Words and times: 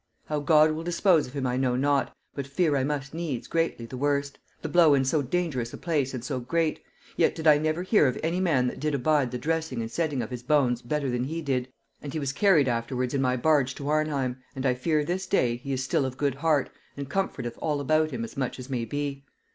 How 0.25 0.39
God 0.39 0.71
will 0.71 0.81
dispose 0.83 1.27
of 1.27 1.33
him 1.33 1.45
I 1.45 1.57
know 1.57 1.75
not, 1.75 2.11
but 2.33 2.47
fear 2.47 2.75
I 2.75 2.83
must 2.83 3.13
needs, 3.13 3.45
greatly, 3.47 3.85
the 3.85 3.97
worst; 3.97 4.39
the 4.63 4.67
blow 4.67 4.95
in 4.95 5.05
so 5.05 5.21
dangerous 5.21 5.75
a 5.75 5.77
place 5.77 6.15
and 6.15 6.23
so 6.25 6.39
great; 6.39 6.81
yet 7.17 7.35
did 7.35 7.45
I 7.45 7.59
never 7.59 7.83
hear 7.83 8.07
of 8.07 8.17
any 8.23 8.39
man 8.39 8.65
that 8.65 8.79
did 8.79 8.95
abide 8.95 9.29
the 9.29 9.37
dressing 9.37 9.79
and 9.79 9.91
setting 9.91 10.23
of 10.23 10.31
his 10.31 10.41
bones 10.41 10.81
better 10.81 11.11
than 11.11 11.25
he 11.25 11.39
did; 11.43 11.71
and 12.01 12.13
he 12.13 12.19
was 12.19 12.33
carried 12.33 12.67
afterwards 12.67 13.13
in 13.13 13.21
my 13.21 13.37
barge 13.37 13.75
to 13.75 13.89
Arnheim, 13.89 14.37
and 14.55 14.65
I 14.65 14.73
hear 14.73 15.05
this 15.05 15.27
day, 15.27 15.57
he 15.57 15.71
is 15.71 15.83
still 15.83 16.05
of 16.05 16.17
good 16.17 16.33
heart, 16.33 16.71
and 16.97 17.07
comforteth 17.07 17.53
all 17.61 17.79
about 17.79 18.09
him 18.09 18.23
as 18.23 18.35
much 18.35 18.57
as 18.57 18.71
may 18.71 18.85
be. 18.85 19.23